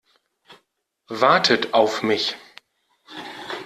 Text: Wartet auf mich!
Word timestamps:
Wartet 1.09 1.75
auf 1.75 2.01
mich! 2.01 2.35